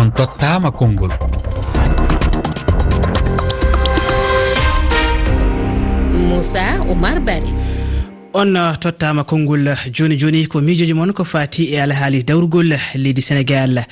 [0.00, 1.12] on tottama konngol.
[6.28, 7.52] Moussa oumar bari
[8.32, 12.72] on uh, tottama konngol uh, joni joni ko miijoji moon ko fati e alhaali dawrugol
[12.72, 13.84] uh, leydi sénégal.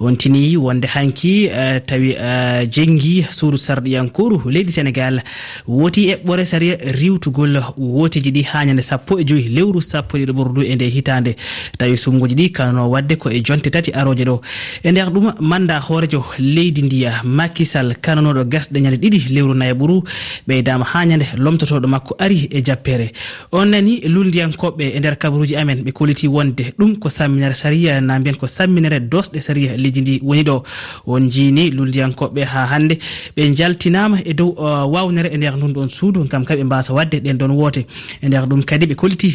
[0.00, 5.22] Wontini wonde hanki uh, tawi uh, jenggi suudu sarɗiyankoru leydi sénégal.
[5.68, 10.62] Woti eɓɓore saria riwtugol woteji ɗi ha ñande sappo e joyi lewru sappo ɗiɗo ɓurdu
[10.64, 11.36] e nde hitande
[11.78, 14.40] tawi sumgoji ɗi kano wadde ko e jonte tati aroje ɗo.
[14.82, 19.74] E nder ɗum manda hoorejo leydi ndiya makisal kananoɗo gasɗe ñande ɗiɗi lewru nayi e
[19.74, 20.02] ɓuru.
[20.48, 23.12] Ɓeydama ha ñande lomtotoɗo makko ari e jappere
[23.52, 25.82] on nani lundiyankoɓe e nder kabaruji amen.
[25.84, 30.20] Ɓe koliti wonde ɗum ko samminere saria na mbiyen ko samminere dosɗe saria leydi ndi
[30.22, 30.62] woni ɗo.
[31.06, 32.98] On jiini lundiyankoɓe ha hannde.
[33.36, 37.20] Ɓe jaltinama e dow uh, wawnere e nder ndun ɗon suudu gam kamɓe mbasa wadde
[37.20, 37.86] ɗen ɗon woote.
[38.22, 39.30] E nder ɗum kadi ɓe koliti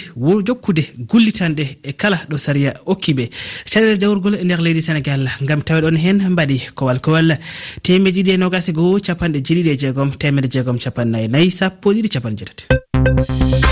[0.45, 3.29] jokkude gullitanɗe e kala ɗo saria okkiɓe.
[3.65, 7.37] Caɗele jawrgol e nder leydi sénégal gam taweɗon hen mbaɗi kowal kowal.
[7.83, 11.91] Temeɗe ɗiɗi e nogasi e goo capanɗe jeeɗiɗi e jeegom temedde jeegom capannayyi nayyi sappo
[11.91, 13.68] e ɗiɗi capan jeetati.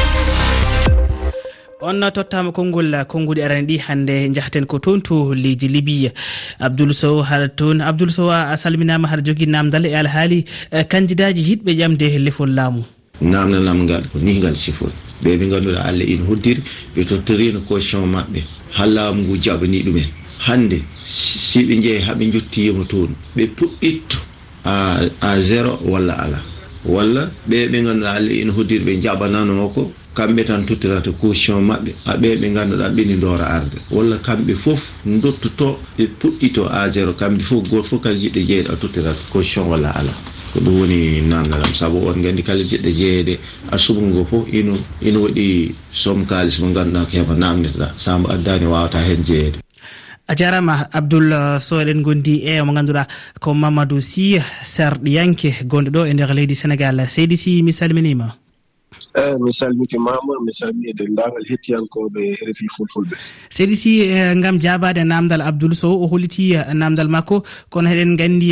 [1.88, 6.12] on tottama konngol konnguɗi arani ɗi hannde jahten ko toon to leydi libiya.
[6.60, 11.42] Abdoul sow haɗa toon abdoul sow a salminama haɗa jogui namdal e alhaali eh, kandidaji
[11.50, 12.84] yiɗɓe ƴamde lefol laamu.
[13.22, 14.92] Namdalam ngal ko ni ngal sifol.
[15.24, 16.62] Ɓe ɓe ganduɗa allah ina hoddiri
[16.96, 18.40] ɓe tottorino caution maɓɓe.
[18.76, 20.08] Ha laamu ngu jaɓani ɗumen.
[20.46, 24.18] Hannde si ɓe jeeyi haɓe jottiyima toon ɓe puɗɗitto
[24.66, 26.40] a a zéro walla ala.
[26.86, 31.92] Walla ɓe ɓe ganduɗa allah ina hoddiri ɓe jaɓanano ko kamɓe tan tottirata caution maɓɓe
[32.12, 33.78] aɓe ɓe ganduɗa ɓeni doora arde.
[33.92, 38.70] Walla kamɓe fof dottoto ɓe puɗɗito a zéro kamɓe fof goto fof kala jiɗɗe jeeyɗo
[38.74, 40.14] a tottirata caution walla ala.
[40.54, 43.40] Ko ɗum woni nangalam saabu on gandi kala jiɗɗo jeeyede
[43.72, 48.66] a subungo fof ino ina waɗi somme kalis mo ganduɗa ko heɓa namdeteɗa sambo addani
[48.66, 49.60] wawata hen jeeyede
[50.28, 53.08] a jarama abdoul sow eɗen gondi e mo ganduɗa
[53.40, 57.08] ko mamadou sy sarɗiyanke gonɗo ɗo e nder leydi sénégal.
[57.10, 58.47] Seydi sy mi salminima.
[59.16, 63.16] eyi mi salmitimama mi salmi e denndaangal hettiyankoɓe e refi fulfulɓe.
[63.50, 67.44] Seydi si eh, gam jabade namdal abdoul sow o holliti eh, namdal makko.
[67.70, 68.50] Kono heɗen nganndi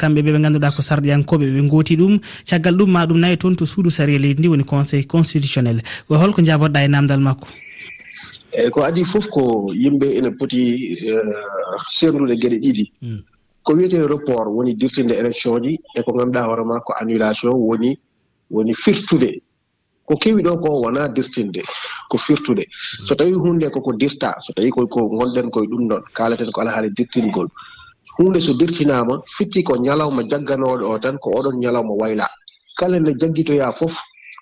[0.00, 2.18] kamɓe ɓe ɓe ngannduɗaa ko sarɗiyankoɓe ɓe gooti ɗum.
[2.48, 5.82] Caggal ɗum ma ɗum nayi toon to suudu saria leydi ndi woni conseil constitutionnel.
[6.08, 7.46] Ko holko jaabotoɗa e namdal makko?
[8.52, 10.96] Eyi ko adi fof ko yimɓe ene poti
[11.88, 12.84] seernude gueɗe ɗiɗi.
[13.02, 13.20] Hmm.
[13.64, 17.98] Ko wiyete report woni dirtinde élection ji e ko ngannduɗaa hoore ko annulation woni
[18.50, 19.40] woni firtude
[20.06, 21.62] ko kewi ɗo ko wona dirtinde
[22.10, 22.64] ko firtude.
[23.04, 26.90] So tawi hunde koko dirta so tawi ko gonɗen koye ɗum ɗon kalaten ko alhaali
[26.90, 27.48] dirtingol.
[28.18, 32.26] Hunde so dirtinama fitti ko ñalawma jagganoɗo o tan ko oɗon ñalawma wayla.
[32.78, 33.96] Kala nde jaggitoya fof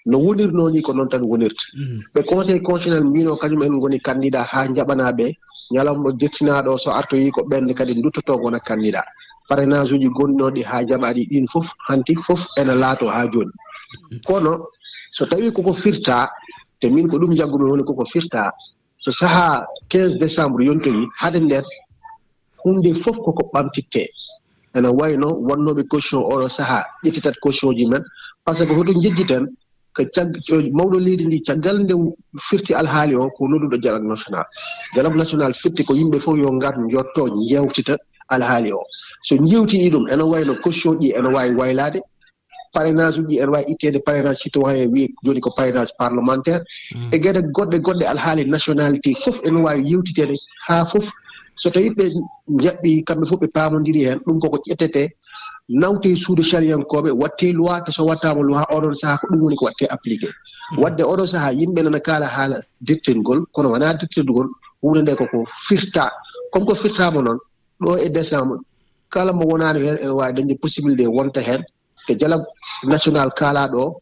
[0.07, 1.65] no wonirno ni ko noon tan wonirta.
[1.77, 2.01] Mm.
[2.15, 5.37] Ɓe conseil constitutionnel mbino kañum en goni candidat ha jaɓanaɓe
[5.73, 9.05] ñalawma dirtinaɗo so artoyi ko ɓende kadi duttoto gona candidat
[9.49, 13.53] parrainage uji gonnoɗi ha jaɓaɗi ɗin fof hanti fof ene laato ha joni
[14.11, 14.19] mm.
[14.27, 14.67] kono
[15.13, 16.29] so tawi koko firta
[16.81, 18.51] te min ko ɗum jaggumi woni koko firta
[18.99, 21.65] so sahaa 15 décembre yontoyi hade nder
[22.65, 24.07] hunde fof koko ɓamtitte.
[24.75, 28.03] Ene wayno wonnoɓe caution oɗo sahaa ƴettitat caution ji men
[28.45, 29.47] par ce que hoto jejjiten
[29.95, 30.29] ko cag
[30.73, 31.95] mawɗo leydi ndi caggal nde
[32.49, 34.45] firti alhaali o ko nodduɗo jalab national.
[34.95, 37.97] Jalab national firti ko yimɓe fof yo ngar jotto jewtita
[38.31, 38.81] alhaali o.
[39.23, 42.01] So jewti ɗi ɗum ene wayno caution ɗi ene wawi waylade
[42.73, 46.63] parrainage uji ene wawi ittede parrainage citoyen wiye joni ko parrainage parlementaire.
[46.93, 47.11] Hmm.
[47.13, 51.11] E gueɗe goɗɗe goɗɗe alhaali nationalité fof ene wawi yewtitede ha fof.
[51.55, 52.05] So tawi ɓe
[52.65, 55.03] jaɓɓi kamɓe fof ɓe pamodiri hen ɗum koko ƴettete
[55.69, 59.65] nawte suudu sariyankoɓe watte loi te so wattama loi oɗon saaha ko ɗum woni ko
[59.65, 60.29] watte appliqué.
[60.29, 60.83] Hmm.
[60.83, 64.49] Wadde oɗo saaha yimɓe nana kaala haala dirtirgol kono wona dirtirgol
[64.83, 66.11] hunde nde koko firta.
[66.53, 67.39] Comme ko firtama noon
[67.81, 68.59] ɗo e décembre
[69.13, 71.63] kala mo wonani hen ene wawi dañde possibilité wonta hen.
[72.07, 72.39] ke jala
[72.85, 74.01] national kaalaɗo o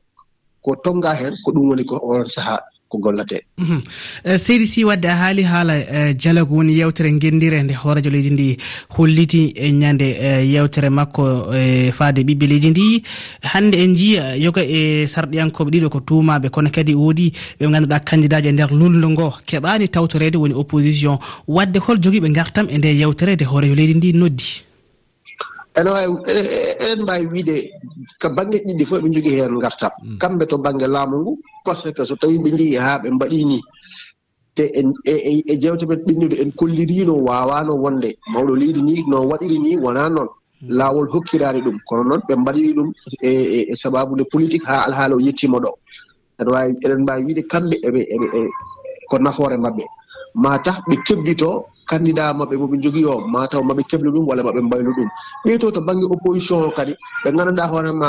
[0.63, 2.59] ko tonga hen ko ɗum woni ko on saaha
[2.91, 3.39] ko gollate.
[3.57, 3.81] Mhm.
[4.25, 8.31] Eh, Seydi si wadde a haali haala eh, dialogue woni yewtere guendire nde hoorejo leydi
[8.31, 8.57] ndi
[8.97, 13.03] holliti e ñande eh, yewtere makko e faade ɓiɓɓe leydi ndi.
[13.43, 17.31] Hande en jiiya yoga e sarɗiyankoɓe ɗiɗo ko tumaɓe kono kadi woodi
[17.61, 21.17] ɓe ganduɗa candidat ji e nder lullo ngo keɓani tawtorede woni opposition.
[21.47, 24.65] Wadde hol joguiɓe gartam e nde yewtere nde hoorejo leydi ndi noddi.
[25.79, 26.33] ene wawi e,
[26.83, 27.57] eɗen mbawi wiide
[28.21, 30.19] ko banggue ɗiɗɗi fof ɓe jogui hen gartam hmm.
[30.21, 31.33] kamɓe to banggue laamu ngu
[31.65, 33.59] par ce que so tawi ɓe jeehi ha ɓe mbaɗini
[34.57, 34.83] te e,
[35.31, 38.11] e, e jewte men ɓennude en kollirino wawano wonde.
[38.33, 40.69] Mawɗo leydi ni no waɗiri ni wona noon hmm.
[40.79, 42.89] laawol hokkiraani ɗum kono noon ɓe mbaɗiri ɗum
[43.23, 45.71] e sababude politique haa alhaala o yettima ɗo.
[46.41, 48.27] Ene waawi eɗen mbaawi wiide kamɓe eɓe eɓe
[49.09, 49.85] ko nafoore maɓɓe.
[50.35, 54.61] Ma tah ɓe kebbitoo candidat maɓɓe moɓe jogii o mataw maɓe keblu ɗum walla maɓe
[54.67, 55.09] mbaylu ɗum.
[55.45, 56.93] Ɓeyto to baŋnge opposition o kadi
[57.25, 58.09] ɓe nganndanɗa hoorema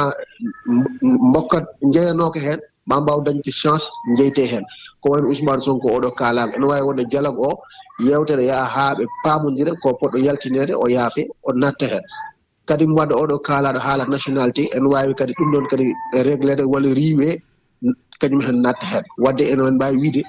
[1.30, 1.63] mbokkat
[1.94, 3.86] jeyanooka heen ma mbaw dañde chance
[4.18, 4.63] jeyte heen.
[5.01, 7.51] Ko wayno ousmane sonko oɗo kaalaama ene waawi wonde dialogue o
[8.07, 12.04] yewtere yaha haa ɓe paamodira ko poɗɗo yaltineede o yaafe o natta heen.
[12.68, 15.86] Kadi mi wadda oɗo kaalaɗo haala nationalité ene waawi kadi ɗum ɗon kadi
[16.25, 17.28] réglede walla riiwe
[18.22, 19.04] kañum hen natta heen.
[19.18, 20.22] Wadde enen mbawi wiide.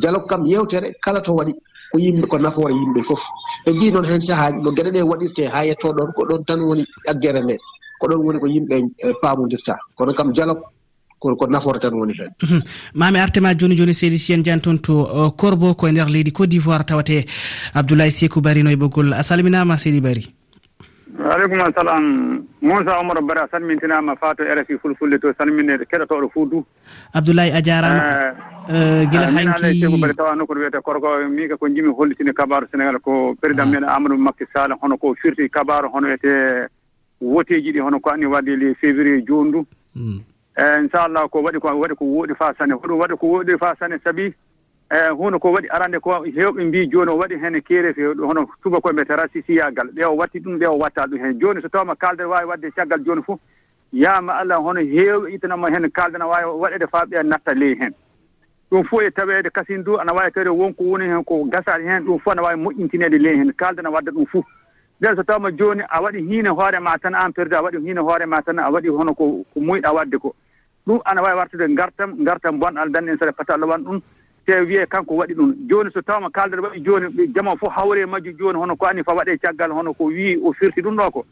[0.00, 1.52] Dialogue kam yewtere kala to waɗi.
[1.92, 3.22] ko yimɓe ko nafoore yimɓe fof.
[3.66, 6.60] Ɓe mbi noon heen sahaaji no geɗe ɗe waɗirte haa yettoo ɗon ko ɗon tan
[6.60, 7.58] woni aggere nde
[8.00, 10.62] ko ɗon woni ko yimɓe e, paamodirta kono kam dialogue
[11.20, 12.32] ko nafoore tan woni heen.
[12.42, 12.62] Uhm,
[12.94, 16.50] Mami artema jooni jooni seydi siyen dian toon to corbo ko e nder leydi côte
[16.50, 17.24] d'ivoire tawate
[17.74, 19.12] abdoulaye sekou bari no e ɓoggol.
[19.14, 20.41] A salminama seydi bari
[21.18, 22.46] aleykum assalam.
[22.62, 26.64] Moussa omar bara a salmintinama fato rfi fulfulde to salmine keɗotoɗo fo du.
[27.14, 28.02] Abdoulaye a jarama
[28.68, 32.66] eh, eh, guila hankieko mbaɗe tawa nokku wiyete korko mi ka ko jimi hollitini kabaru
[32.72, 33.66] sénégal ko président ah.
[33.66, 36.68] men amadou makky sall hono ko firti kabaru hono wiyete
[37.20, 39.66] woteji ɗi hono ko anni wadde le février joni du.
[40.56, 43.74] E inchallah ko waɗi ko waɗi ko woɗi fa sane hoɗum waɗi ko woɗi fa
[43.78, 44.32] sane saabi.
[44.92, 48.46] Eh, eyi hunde ko waɗi arande ko hewɓe mbi joni o waɗi hen keere hono
[48.62, 51.96] tubakoɓe mbiyete rasisiyagal ɓe o watti ɗum ɓe o watta ɗum hen joni so tawma
[51.96, 53.40] kalde wawi wadde caggal joni fof
[53.92, 57.94] yama allah hono hewɓe ittanama hen kaldena wawi waɗede fa ɓe natta ley hen
[58.70, 62.04] ɗum fof e tawede kasine du ana wawi tawde wonko woni hen ko gasade hen
[62.04, 64.44] ɗum fof ana wawi moƴƴintinede ley hen kaldena wadda ɗum fof.
[65.00, 68.42] Nden so tawma joni a waɗi hiine hoorema tan an perdu a waɗi hiine hoorema
[68.42, 70.34] tan a waɗi hono ko ko muyɗa wadde ko.
[70.86, 74.02] Ɗum ana wawi wartude gartam gartam bonɗal dan en saɗa pata allah wan ɗum.
[74.46, 75.54] te wiye kanko waɗi ɗum.
[75.68, 79.02] Jooni so tawma kaalɗe waɗi jooni jama fof hawre e majju jooni hono ko anni
[79.02, 81.24] fa waɗe caggal hono ko wii o firti ɗum ɗo ko.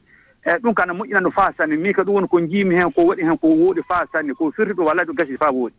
[0.46, 1.76] Eyi ɗum kana moƴƴinano faa sanne.
[1.76, 4.34] Mi ka ɗum woni ko jiimi heen ko waɗi heen ko wooɗi faa sanne.
[4.34, 5.72] Ko firti ɗo walla ɗo gasi faa wooɗi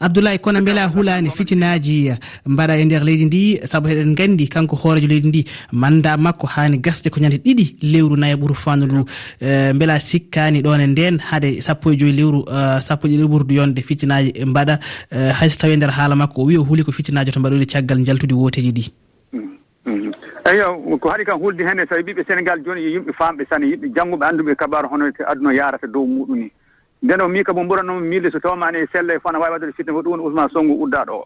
[0.00, 4.76] abdoulaye kono beela hulani fitinaji eh, mbaɗa e nder leydi ndi saabu heɗen gandi kanko
[4.76, 9.04] hoorejo leydi ndi manda makko hani gasde ko ñande ɗiɗi lewru nayi ɓuuru fandu
[9.78, 13.26] beela sikkani ɗon e eh, nden haade sappo e joyi lewru eh, sappo e ɗiɗi
[13.28, 14.78] ɓurdu yonde fitinaji e mbaɗa.
[15.38, 18.04] Hayso tawi e nder haala makko o wi o huuli ko fitinaji to mbaɗoyde caggal
[18.04, 18.84] jaltude woteji ɗi.
[19.32, 19.40] Mm,
[19.86, 20.12] mm, mm.
[20.50, 23.64] Eyo ko haɗi kam hulde hen so tawi mbiɓe sénégal joni yo yimɓe famɓe sane
[23.66, 26.50] yimɓe jannguɓe anduɓe kabaru hono aduna yarata dow muɗum ni.
[27.02, 30.00] nden o mii kamo mburanomi miilde so tawmani selle fof ana wawi waddude fitne ko
[30.02, 31.24] ɗum woni ousmane songo uddaɗo o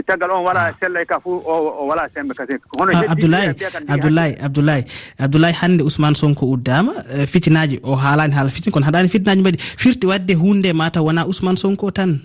[0.00, 0.72] e caggal on wala ah.
[0.80, 3.50] selle ka fof o wala sembe kasi hono ah, abdoulaye
[3.88, 4.84] abdoulaye abdoulaye
[5.18, 9.58] abdoulaye hannde ousmane sonko uddama eh, fitinaji o haalani haala fitine kono haɗani fitinaji mbaɗi.
[9.82, 12.20] Firti wadde hunde mataw wona ousmane sonko tan?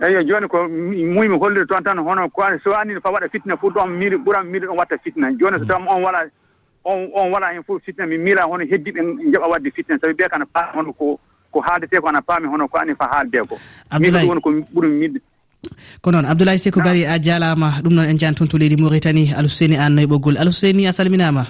[0.00, 3.72] Eeyo joni ko muymi hollude toon tan hono ko so anni fa waɗa fitna fof
[3.72, 5.32] ɗon miili ɓuran miili ɗon watta fitna.
[5.40, 6.20] Joni so tawma on wala
[6.84, 9.00] on on wala hen fof fitna mi miila hono heddiɓe
[9.32, 9.98] jaɓa wadde fitna.
[10.00, 11.18] Sabi ɓe kana paa hono ko
[11.52, 13.56] ko haaldete ko ana paami hono ko ani fa haalde ko.
[13.92, 15.20] Miɗo ɗum woni ko ɓuuri miɗde.
[16.02, 19.34] Ko noon abdoulaye seko bari a jaalama ɗum noon en jani toon to leydi mauritanie
[19.34, 20.38] alhuseini an noye ɓoggol.
[20.38, 21.46] Alhuseini a salminama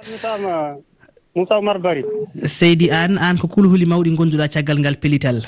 [0.00, 0.76] salmitama
[1.36, 2.02] moussa oumar bari
[2.58, 5.38] seydi an an ko kulhuli mawɗi gonduɗa caggal ngal pellital?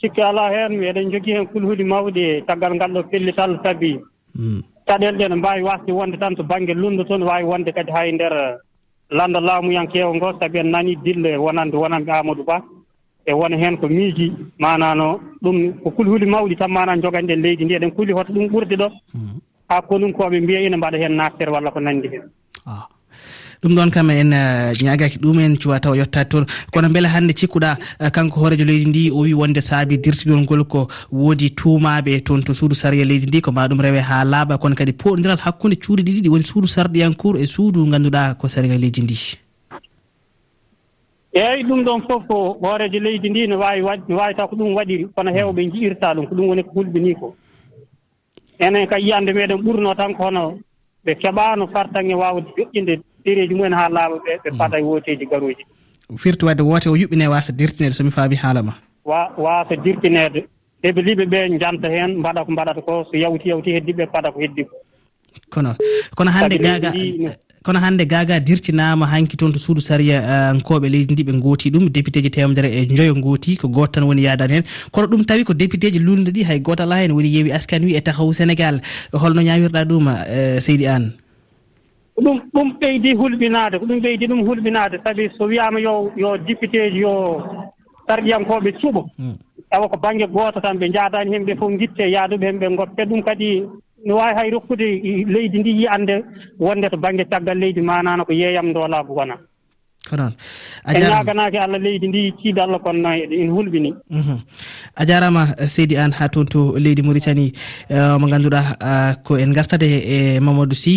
[0.00, 3.98] Sikki ala hen eɗen jogui hen kulhuli mawɗi e caggal ngal ɗo pellital saabi
[4.36, 4.60] hmm.
[4.86, 8.12] caɗele ɗe ne mbawi wasde wonde tan to banggue lundu toon wawi wonde kadi hay
[8.12, 8.34] nder
[9.12, 12.56] landa laamuyankeewo ngo sabi en nani dille wonande wonanɓe amadou ba
[13.26, 17.74] e wona heen ko miiji manano ɗum ko kulhuli mawɗi tan mana jogani leydi ndi
[17.74, 18.88] eɗen kulli hoto ɗum ɓurde ɗo.
[19.14, 19.38] Mm.
[19.68, 20.10] Haa konum
[20.42, 22.24] mbiya ina mbaɗa heen naftere walla ko nanndi heen.
[22.66, 22.88] Ah.
[23.62, 27.32] ɗum ɗon kam en eh, ñagaki ɗum en cuwa taw yettade toon kono beele hannde
[27.32, 32.10] cikkuɗa eh, kanko hoorejo leydi ndi o wi wonde saabi dirtigol ngol ko woodi tuumaɓe
[32.16, 34.58] e toon to suudu saria leydi ndi ko ma ɗum rewe ha laaɓa.
[34.58, 39.00] Kono kadi poɗodiral hakkude cuuɗi ɗiɗi woni suudu sarɗiyankour e suudu ganduɗa ko saria leydi
[39.02, 39.14] ndi.
[41.32, 44.56] Eeyi ɗum ɗon fof ko hoorejo leydi ndi ne waawi wa ne waawi taw ko
[44.56, 47.36] ɗum waɗiri kono heewɓe nji'irtaa ɗum ko ɗum woni ko hulɓinii ko.
[48.58, 50.58] Enen ka yiyande meeɗen ɓurnoo tan ko hono
[51.06, 54.42] ɓe keɓaano fartan e waawde joƴƴinde ɗereji mumen ha laaɓa ɓe mm.
[54.44, 55.64] ɓe paada e woteji garoji
[56.16, 58.74] firti wadde woote o yuɓɓine wasa dirtinede somi faami haala ma?
[59.04, 60.46] Wa wasa dirtinede.
[60.82, 64.64] Hebliɓe ɓe janta heen mbaɗa ko mbaɗata ko so yawti yawti heddiɓe pada ko heddi
[64.64, 64.76] ko.
[65.50, 65.74] Kono
[66.16, 66.92] kono hannde gaga
[67.62, 71.70] kono hannde gaga dirtinama hanki toon to suudu saria uh, koɓe leydi ndi ɓe gooti
[71.70, 75.24] ɗum député ji temedere e joyo gooti ko goto tan woni yadani hen kono ɗum
[75.24, 78.00] tawi ko député ji lulde ɗi hay goto ala hen woni yeewi askan wi e
[78.00, 78.80] tahawu sénégal.
[79.12, 81.12] Holno ñawirɗa ɗum uh, seydi an
[82.14, 86.36] ko ɗum ɗum ɓeydi hulɓinade ko ɗum ɓeydi ɗum hulɓinade sabi so wiyama yo yo
[86.38, 87.42] député ji yo
[88.06, 89.34] sarɗiyankoɓe cuuɓo mm.
[89.70, 93.02] tawa ko banggue goto tan ɓe jaadani hen ɓe fof guitte yaaduɓe hen ɓe goppe
[93.04, 93.62] ɗum kadi
[94.04, 94.86] no wawi hay rokkude
[95.26, 96.24] leydi ndi yiyande
[96.58, 99.38] wonde to banggue caggal leydi manano ko yeeyam do laagu wona
[100.08, 100.32] ko noon
[100.88, 104.38] e naganaki allah leydi ndi ciide allah konno e-, en hulɓini mhm.
[104.96, 107.52] a jarama eh, seydi an ha toon to leydi mauritanie
[107.88, 110.94] eh, mo ganduɗa eh, ko en gartade e mamadou sy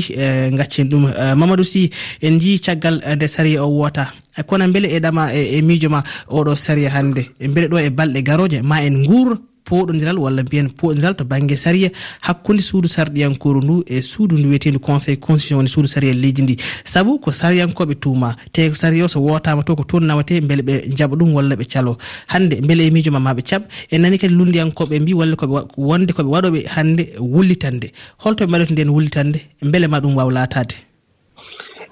[0.57, 1.05] gaccen ɗum.
[1.35, 1.89] Mamadou sy
[2.21, 4.05] en jii caggal nde saria o woota.
[4.47, 7.29] Kono beele e ɗama e, e miijo ma oɗo saria hannde.
[7.39, 11.89] Beele ɗo e balɗe garoje ma en guura poɗodiral walla mbiyen poɗodiral to banggue saria
[12.21, 16.55] hakkude suudu sarɗiyankoru ndu e suudu ndu wiyetedu conseil constitution woni suudu saria leydi ndi.
[16.83, 20.61] Saabu ko sariyankoɓe tuuma te ko saria o so wotama to ko toon nawate beele
[20.63, 24.17] ɓe jaaɓa ɗum walla ɓe calo hande beele e miijo ma maɓe caab en nani
[24.17, 27.91] kadi lundiyankoɓe mbi walla koɓe wonde koɓe waɗoɓe hande wullitande
[28.23, 30.75] holtoɓe mbaɗoto nden wullitande beele ma ɗum waw latade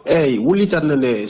[0.06, 1.28] eeyi wullitande nde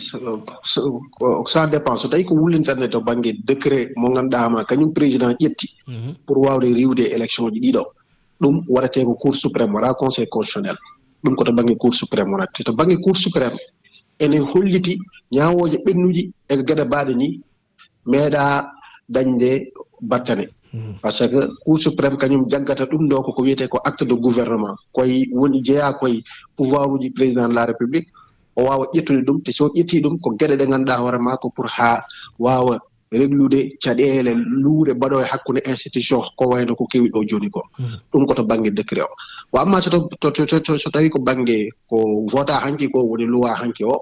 [1.45, 1.95] sans dépend.
[1.97, 6.15] So tawi ko wullitande to banggue décret mo ganduɗama kañum président ƴetti mhm.
[6.25, 7.83] pour wawde riwde élection ji ɗiɗo
[8.41, 10.75] ɗum waɗate ko cour suprême wonaa conseil constitutionnel.
[11.23, 13.57] Ɗum koto banggue cour suprême wonat to banggue cour suprême
[14.19, 14.97] enen holliti
[15.31, 17.41] ñawoje ɓennuji eko gueɗe geɗe ni
[18.05, 18.71] meeɗa
[19.09, 20.47] dañde battane.
[20.73, 20.93] Mhm.
[21.01, 24.75] Par ce que cour suprême kañum jaggata ɗum ɗo koko wiyete ko acte de gouvernement.
[24.91, 26.23] Koye woni jeeya koye
[26.57, 28.07] pouvoir uji président de la république
[28.55, 31.67] o wawa ƴettude ɗum te so ƴetti ɗum ko gueɗe ɗe ganduɗa hoore mako pour
[31.67, 32.01] ha
[32.39, 32.79] wawa
[33.11, 34.33] reglude caɗele
[34.63, 37.61] luure mbaɗo e hakkude institution ko wayno ko kewi ɗo joni ko.
[37.77, 37.97] Hmm.
[38.11, 39.13] Ɗum koto banggue décret o.
[39.53, 44.01] Wa amma so tawi ko banggue ko vota hanki ko woni loi hanki o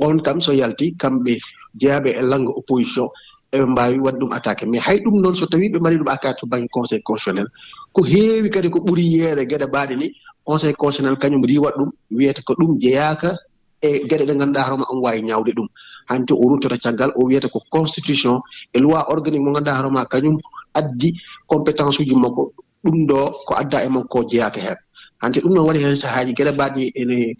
[0.00, 1.38] on kam so yalti kamɓe
[1.80, 3.08] jeeyaɓe e langue opposition
[3.52, 6.38] eɓe mbawi waɗi ɗum attaqué mais hay ɗum noon so tawi ɓe mbaɗi ɗum attaque
[6.40, 7.48] to banggue conseil constitutionnel
[7.92, 10.12] ko heewi kadi ko ɓuuri yeere gueɗe mbaɗe ni
[10.44, 13.36] conseil constitutionnel kañum riwat ɗum wiyete ko ɗum jeeyaka
[13.82, 15.68] e geɗe ɗe ngannduɗa hoorema on wawi ñawde ɗum.
[16.08, 18.40] Hante o ruttata caggal o wiyata ko constitution
[18.74, 20.36] e loi organique mo ngannduɗa hoorema kañum
[20.74, 21.08] addi
[21.46, 22.52] compétence uji makko
[22.84, 24.78] ɗum ɗo ko adda e makko jeyaka heen.
[25.22, 27.36] Hante ɗum noon waɗi heen sahaaji geɗe mbaɗi ene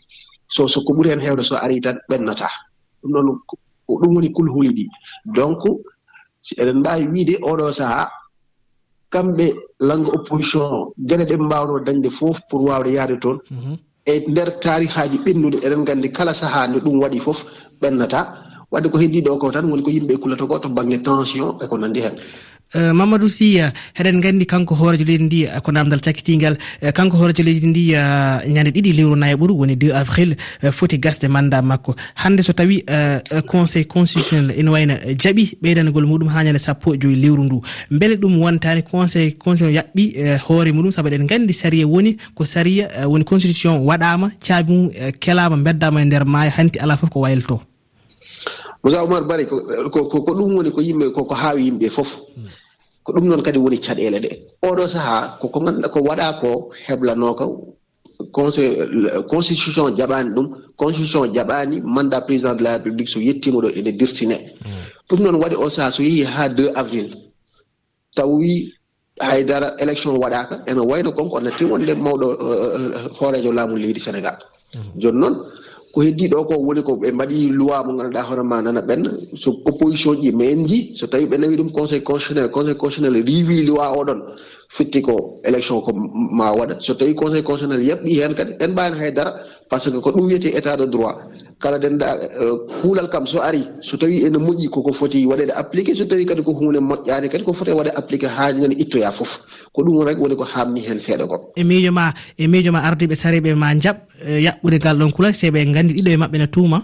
[0.48, 2.48] so so ko ɓuuri hen hewde so ari tan ɓennata.
[3.02, 3.38] Ɗum noon
[4.00, 4.84] ɗum woni kulhuli ɗi
[5.36, 5.62] donc
[6.60, 8.08] eɗen mbawi wiide oɗo sahaa
[9.12, 9.46] kamɓe
[9.80, 13.38] langue opposition geɗe ɗe mbawno dañde fof pour wawde yaade toon.
[13.50, 13.76] Mhm.
[14.06, 17.44] e nder tarihaji ɓennude eɗen gandi kala saaha nde ɗum waɗi fof
[17.80, 18.20] ɓennata.
[18.70, 21.58] Wadde ko heddi ɗo ko tan woni ko yimɓe e kullata ko to banggue tension
[21.62, 22.14] e ko nandi hen.
[22.72, 23.58] Eh, mamadou sy
[23.98, 27.82] heɗen gandi kanko hoorejo leydi ndi eh, ko namdal cakkitigal eh, kanko hoorejo leydi ndi
[28.46, 30.36] ñande ɗiɗi lewru nayi woni 2 avril
[30.70, 31.96] foti gasde mandat makko.
[32.14, 32.84] Hande so tawi
[33.46, 37.60] conseil constitutionnel ene wayno jaaɓi ɓeydanagol muɗum ha ñande sappo e joyi lewru ndu.
[37.90, 42.86] Beele ɗum wontani conseil constitutionnel yaɓɓi hoore muɗum saabu eɗen gandi saria woni ko saria
[43.08, 47.60] woni constitution waɗama caabi mum kelama beddama e nder maayo hanti ala foof ko waylto
[48.84, 49.58] moussa oumar bari ko
[50.06, 52.14] ko ɗum woni ko yimɓe koko haawi yimɓe fof.
[52.36, 52.59] Hmm.
[53.10, 54.30] ko ɗum noon kadi woni caɗele ɗe.
[54.62, 57.44] Oɗo saaha koko ganduɗa ko waɗa ko heblanoko
[59.30, 64.36] constitution jaɓani ɗum constitution jaɓani mandat président de la république so yettima ɗo ene dirtine.
[64.64, 64.84] Mm.
[65.08, 67.08] Ɗum noon waɗi o saaha so yeehi ha 2 avril
[68.14, 68.30] taw
[69.20, 74.00] haydara élection waɗaka ene wayno konko natti wonde mawɗo eh, eh, eh, hoorejo laamu leydi
[74.00, 74.38] sénégal.
[74.74, 75.00] Mm.
[75.00, 75.34] Joni noon
[75.92, 79.10] ko heddi ɗo ko woni ko ɓe mbaɗi loi mo ganduɗa hoore ma nana ɓenna.
[79.36, 83.24] So opposition ji mais en ji so tawi ɓe nawi ɗum conseil constitutionnel conseil constitutionnel
[83.26, 84.20] riwi loi oɗon
[84.68, 85.92] fitti ko élection ko
[86.38, 86.80] ma waɗa.
[86.80, 89.34] So tawi conseil constitutionnel yaɓɓi hen kadi en mbani haydara
[89.68, 91.16] par ce que ko ɗum wiyete état de droit.
[91.60, 95.94] Kala denda euh, kuulal kam so ari so tawi ene moƴƴi koko foti waɗede appliqué
[95.96, 99.40] so tawi kadi ko hunde moƴƴani kadi ko foti waɗe appliqué ha ngani ittoya foof
[99.72, 101.52] ko ɗum rek woni ko hamni hen seeɗa ko.
[101.56, 103.96] E miijo ma e miijo ma ardiɓe sareɓe ma jaɓ
[104.26, 106.82] e yaɓɓude ngal ɗon kulal se ɓe gandi ɗiɗo e maɓɓe ne tuuma?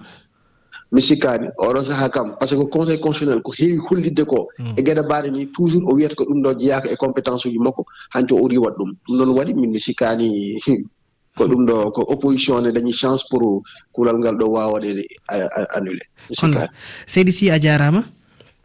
[0.93, 4.79] Mi sikkani oɗo saaha kam par ce que conseil constitutionnel ko heewi hollidde ko hmm.
[4.79, 7.85] e geɗe mbaɗe ni toujours o wiyata ko ɗum ɗo jeyaka e compétence uji makko
[8.15, 8.91] hanti o ɓuri waɗ ɗum.
[9.09, 10.55] Ɗum noon waɗi min mi sikkani
[11.37, 13.63] ko ɗum ɗo ko opposition ne dañi chance pour
[13.93, 15.03] kulal ngal ɗo waawa waɗede
[15.75, 16.07] annulé.
[16.39, 16.69] Kono
[17.07, 18.05] seydi si a jarama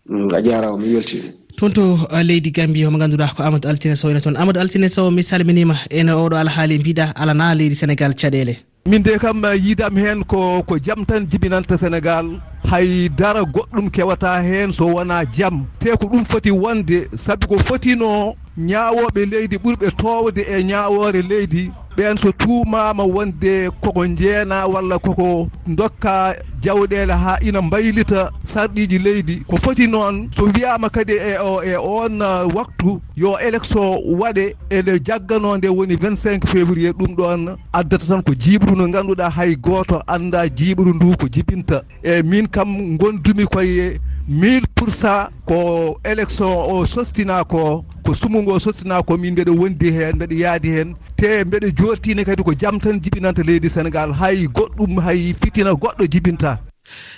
[0.07, 3.95] hmm, a jarama mi weltini toon to uh, leydi gambie omo ganduɗa ko amadou altine
[3.95, 8.13] sow ene toon amadou altine sow mi salminima ene oɗo alhaali mbiɗa alana leydi sénégal
[8.15, 8.55] caɗele
[8.85, 12.41] min de kam uh, yiidami hen ko ko jaam tan jibinanta sénégal.
[12.65, 18.35] Haydara goɗɗum kewata hen so wona jaam te ko ɗum foti wonde saabi ko fotino
[18.57, 21.71] ñaawoɓe leydi ɓurɓe towde e ñaawore leydi.
[21.97, 29.43] Ɓen so tuumama wonde koko jeena walla koko dokka jawɗele ha ina mbaylita sarɗiji leydi.
[29.47, 34.55] Ko foti noon so wiyama kadi e o e on uh, waktu yo élection waɗe
[34.69, 40.01] ele jagganode woni 25 février ɗum ɗon addata tan ko jiɓru ndu ganduɗa hay goto
[40.07, 41.83] anda jiɓru ndu ko jibinta.
[42.03, 43.99] E min kam gondumi koye
[44.31, 49.91] mille pour cent ko élection o sostina ko ko sumu sostina ko min mbeɗa wondi
[49.91, 50.95] hen mbeɗa yaadi hen.
[51.17, 56.07] Te mbeɗa jottina kadi ko jaam tan jibinanta leydi sénégal hay goɗɗum hay fitina goɗɗo
[56.09, 56.70] jibinta.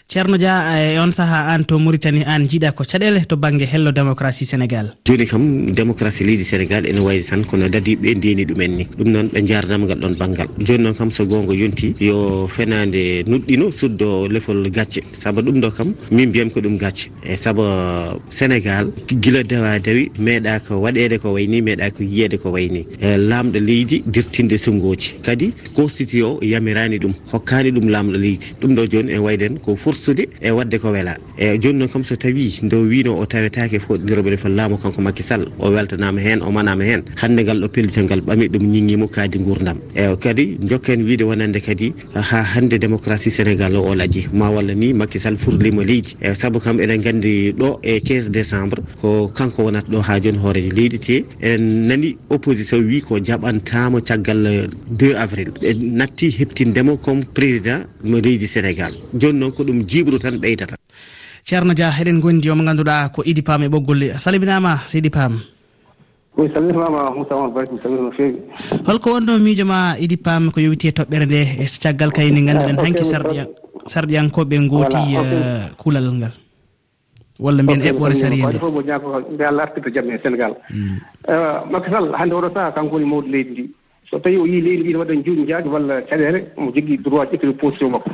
[0.08, 3.66] ceerno dia eh, e on saaha an to mauritanie an jiiɗa ko caɗele to banggue
[3.66, 4.94] hello démocratie sénégal.
[5.08, 8.84] Joni kam démocratie leydi sénégal ene wayli tan kono dadiɓe ndeni ɗumen ni.
[8.98, 13.24] Ɗum noon ɓe jaranama ngal ɗon banggal joni noon kam so gonga yonti yo fenade
[13.28, 15.02] nuɗɗino suddo lefol gacce.
[15.14, 17.10] Saabu ɗum ɗo kam min mbiyam ko ɗum gacce.
[17.24, 17.64] E saabu
[18.30, 23.18] sénégal guila dawa dawi meeɗa ko waɗede ko wayni meeɗa ko yiyede ko wayni e
[23.18, 28.46] lamɗo leydi dirtinde sungoji kadi constitution o yamirani ɗum hokkani ɗum lamɗo leydi.
[28.62, 31.90] Ɗum ɗo joni en wayden tan ko forsude e wadde ko weela e joni noon
[31.90, 36.20] kam so tawi ndo wino o tawetake foɗodiroɓene fo laamu kanko makky sall o weltanama
[36.22, 39.78] hen o manama hen hande ngal ɗo pellitel ngal ɓami ɗum ñinguimo kaadi gurdam.
[39.96, 44.74] E kadi jokken wiide wonande kadi ha hande démocratie sénégal o o laaƴi ma walla
[44.74, 46.16] ni makky sall furlimo leydi.
[46.22, 50.38] E saabu kam eɗen gandi ɗo e 15 décembre ko kanko wonata ɗo ha joni
[50.38, 51.26] hooreje leydi te.
[51.42, 55.52] Eɗen nani opposition wi ko jaɓantama caggal 2 avril.
[55.62, 58.94] E natti heptindemo comme président mo leydi sénégal.
[59.20, 60.76] Joni noon ko ɗum jibru tan ɓeydata
[61.44, 65.42] ceerno dia eɗen gondi omo ganduɗa ko idi pam e ɓoggol salminama seydi pam.
[66.38, 68.40] Mi salminama moussa omar barki salmina no feewi.
[68.88, 72.80] Holko wonno miijo ma idi pam ko yowiti e toɓɓere nde e caggal kayni ganduɗen
[72.80, 73.46] ah, hanki sarɗiya
[73.86, 76.34] sarɗiyankoɓe gooti eh, kuulal ngal.
[77.40, 78.60] Walla mbiyen eɓɓore sarie nde.
[78.60, 80.54] fof mo ñaako nde allah artirta jaam e sénégal.
[80.72, 80.98] Hmm.
[81.28, 83.64] Eh, Makky sall hannde oɗo saaha kanko woni mawɗo leydi ndi.
[84.10, 87.30] So tawi o yii leydi ndi ne waɗa juuɗi jaaji walla caɗele omo jogui droit
[87.32, 88.10] ƴettude position makko.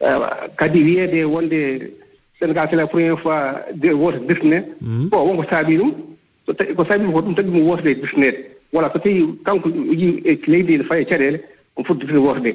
[0.00, 0.20] Euh,
[0.56, 1.90] kadi wiyeede wonde
[2.38, 5.08] sénégal c'est la premiére fois woota dirtine hmm.
[5.08, 5.92] bon wonko saabi ɗum
[6.46, 8.38] so tawi ko saabi ko ɗum tagi mo wootode dirtineede
[8.72, 11.40] voilà so tawi kanko yi e leydi ne faye caɗeele
[11.74, 12.54] omo foti dirtine wootode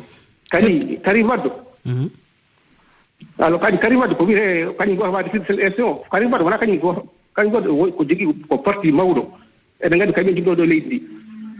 [0.52, 1.52] kadi karim waddo
[1.86, 2.08] hmm.
[3.40, 6.00] alors kadi karim wadde ko wiyete kañum goto waade fiɗ élection.
[6.12, 7.04] Karim wadde wona kañum goto
[7.36, 9.28] kañum goto ko jogii ko parti mawɗo.
[9.84, 11.04] Eɗen nganndi kañumen jogɗo ɗo leydi ndi.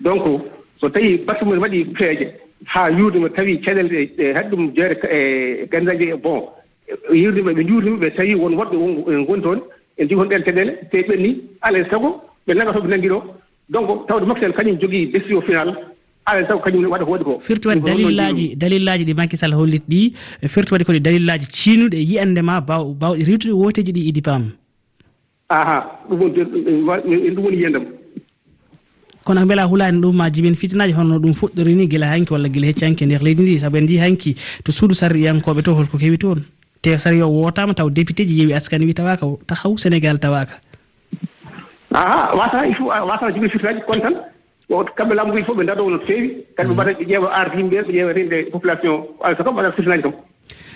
[0.02, 0.42] Donc
[0.80, 5.68] so tawi parti mumen waɗi feeje haa yuurdema tawii caɗeele ɗe haɗi ɗum jeere e
[5.72, 6.42] ganndaji e bon.
[7.12, 8.76] Yirdima ɓe juurdima ɓe tawii won woɓɓe
[9.22, 9.60] ngoni toon
[9.98, 11.30] en jogi hon ɗeen caɗeele te ɓenni
[11.62, 13.24] alaa e sago ɓe nagata ɓe nanngiroo.
[13.70, 15.70] Donc tawde maktel kañum jogii décision final
[16.26, 17.12] alaa sago kañum waɗa ko.
[17.12, 20.14] Waɗi ko firti waɗi dalillaji dalillaji ɗi makisal hollit ɗi
[20.48, 24.52] firti waɗi koɗi dalillaji ciinuɗe e ma baw bawɗe riwtude woteji ɗi idi pam.
[25.50, 25.78] Aha
[26.10, 27.86] ɗum woni ɗum woni yiyandam
[29.24, 32.68] kono beela hulani ɗum ma jibin fitinaji honno ɗum fuɗɗori ni guila hanki walla guila
[32.68, 33.60] hecci hanki nder leydi ndi.
[33.60, 36.44] Saabu en jii hanki to suudu sarriyankoɓe to holko kewi toon.
[36.82, 40.60] Te sari o wotama taw député ji yeewi askani wi tawaka tahaw sénégal tawaka.
[41.94, 44.16] Aha watana il faut ah, watana jibin fitinaji kono tan?
[44.98, 46.74] Kamɓe laamu nguji fof ɓe ndaɗo no feewi kadi ɓe mm.
[46.74, 50.14] mbaɗa ɓe ƴeewa arde yimɓe ɓe ƴeewa rende population o alsa kam mbaɗa fitinaji kam.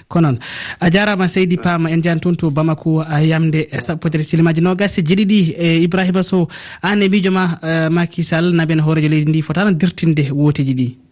[0.08, 0.38] ko noon
[0.80, 4.98] a jarama seydi pama en jani toon to bamako yamde e sappo tere silimaji nogas
[4.98, 6.48] e jeɗiɗi e ibrahima sow
[6.82, 11.07] an e miijo ma e makisal naɓen hoorejo leydi ndi fotano dirtinde woteji ɗi.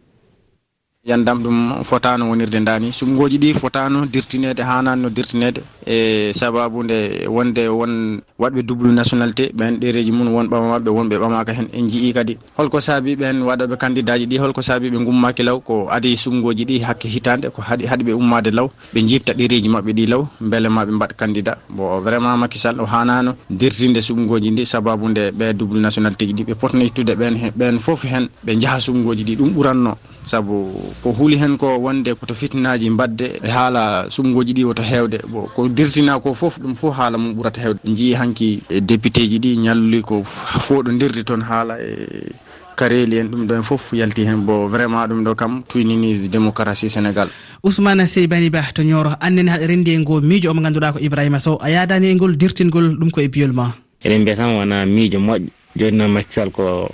[1.06, 7.28] yandam ɗum fotano wonirde dani sumgoji ɗi fotano dirtinede hanani no dirtinede e sababu nde
[7.30, 11.86] wonde won waɗɓe double nationalité ɓen ɗereji mum won ɓama mabɓe wonɓe ɓamaka hen en
[11.88, 12.38] jii kadi.
[12.58, 16.66] Holko saabi ɓen waɗoɓe candidat ji ɗi holko saabi ɓe gummaki law ko adi sumgoji
[16.66, 20.26] ɗi hakke hitande ko haɗi haɗi ɓe ummade law ɓe jibta ɗereji mabɓe ɗi law
[20.42, 25.54] beele maɓe mbaɗ candidat bon vraiment makisal o hanano dirtinde sumgoji ɗi sababu nde ɓe
[25.54, 29.36] double nationalité ji ɗi ɓe potno ittude ɓen ɓen foof hen ɓe jaaha sumgoji ɗi
[29.38, 29.94] ɗum ɓuranno.
[30.26, 35.20] saabu ko huuli hen ko wonde koto fitnaji mbadde e haala sumgoji ɗi woto hewde
[35.28, 39.28] bo ko dirtina ko foof ɗum fof haala mum ɓurata hewde jii hanki e député
[39.30, 42.30] ji ɗi ñalluli ko foɗodirde toon haala e
[42.76, 44.44] kareli en ɗum ɗo en fof yalti hen.
[44.46, 47.30] Bo vraiment ɗum ɗo kam tuynini démocratie sénégal.
[47.64, 51.40] Ousmane seybani ba to ñoro annene haɗa rendi e ngo miijo omo ganduɗa ko ibrahima
[51.40, 51.58] sow.
[51.62, 53.72] A yadani e ngol dirtingol ɗum koye biyol ma
[54.06, 56.90] eɗen mbiya e tan wona miijo moƴƴo joni noon maccal ko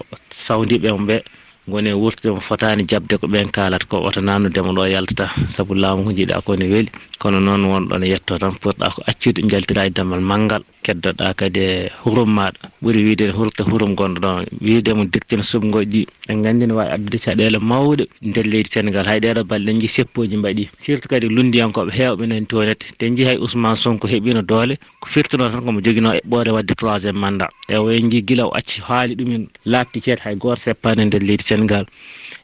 [0.48, 1.24] sawdiɓe on ɓe
[1.72, 5.32] goni e wurtude mo fotani jabde ko ɓen kalata ko oto nanudemo ɗo yaltata.
[5.48, 9.02] Saabu laamu ko jiiɗa ko ne weeli kono noon wonɗo ne yetto tan poɗɗa ko
[9.08, 12.60] accude jaltira e dammal manggal keddoɗa kadi e hurum maɗa.
[12.84, 14.46] Ɓuuri wiide ne hurta hurum gonɗo ɗon.
[14.62, 18.04] Wiidemo dirtina subgoji ɗi en gandi ne wawi addude caɗele mawɗe.
[18.22, 20.70] Nder leydi sénégal hay ɗeɗo balɗe jii seppoji mbaɗi.
[20.84, 25.48] Surtout kadi lundiyankoɓe hewɓe nani tonete te jii hay ousmane sonko heeɓino doole ko firtuno
[25.50, 27.50] tan komo joguino eɓɓore wadde troisiéme mandat.
[27.70, 31.22] Ewo en jii guila o acci haali ɗumen labti ceede hay goto seppani e nder
[31.22, 31.86] leydi sénégal dirten ngal.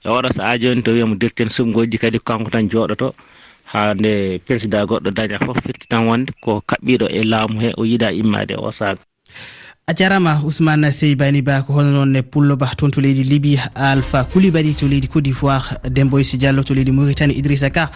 [0.06, 3.14] E oɗo sahaa joni to wiyamo dirten sumgoji kadi kanko tan jooɗoto
[3.72, 7.84] ha nde président goɗɗo daña fof firti tan wonde ko kaɓɓiɗo e laamu he o
[7.84, 9.02] yiiɗa immade e o saaga
[9.90, 14.76] a jarama ousmane seybani ba ko hono noon pulloba toon to leydi liby alpha koulibaly
[14.76, 17.90] to leydi côte d'ivoire demboysi diallo to leydi mauritanie idrissa ka.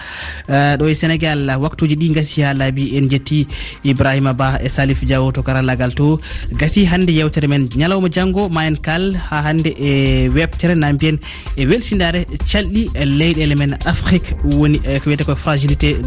[0.49, 3.45] Euh, ɗo e sénégal waktuji ɗi gasi ha laabi en jetti
[3.83, 6.17] ibrahima ba e salif diawo to karallagal to
[6.53, 11.19] gasi hannde yewtere men ñalawma janggo ma en kal ha hannde e webtere na mbiyen
[11.57, 15.99] e welsindare calɗi leyɗele men afrique woni e ko wiyete ko fragilité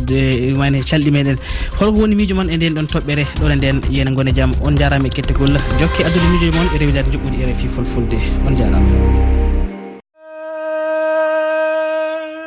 [0.56, 1.36] mane calɗi meɗen.
[1.78, 5.08] Holko woni miijo man e nden ɗon toɓɓere ɗone nden yene gone jaam on jarama
[5.08, 5.60] e kettegol.
[5.80, 8.18] jokke addude miijoji moon e rewidade joɓɓudi e rfi fulfulde.
[8.46, 9.33] On jarama